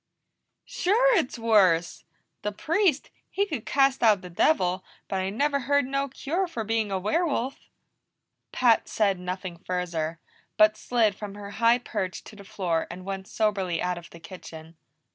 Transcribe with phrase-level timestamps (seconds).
[0.65, 2.05] "Sure it's worse!
[2.41, 6.63] The Priest, he could cast out the devil, but I never heard no cure for
[6.63, 7.69] being a werewolf."
[8.51, 10.17] Pat said nothing further,
[10.57, 14.19] but slid from her high perch to the floor and went soberly out of the
[14.19, 14.75] kitchen.